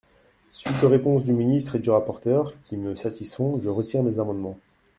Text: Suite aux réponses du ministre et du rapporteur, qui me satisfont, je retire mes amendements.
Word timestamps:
Suite 0.51 0.83
aux 0.83 0.89
réponses 0.89 1.23
du 1.25 1.31
ministre 1.31 1.75
et 1.75 1.79
du 1.79 1.91
rapporteur, 1.91 2.53
qui 2.63 2.75
me 2.75 2.95
satisfont, 2.95 3.61
je 3.61 3.69
retire 3.69 4.01
mes 4.01 4.17
amendements. 4.17 4.57